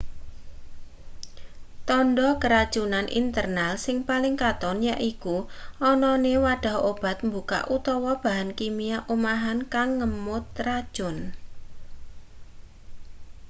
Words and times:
tandha 1.89 2.29
keracunan 2.41 3.05
internal 3.21 3.71
sing 3.85 3.97
paling 4.09 4.35
katon 4.43 4.77
yaiku 4.89 5.37
anane 5.89 6.33
wadhah 6.45 6.77
obat 6.91 7.17
mbukak 7.27 7.63
utawa 7.75 8.11
bahan 8.23 8.49
kimia 8.59 8.97
omahan 9.13 9.59
kang 9.73 9.89
ngemot 9.99 10.45
racun 10.67 11.17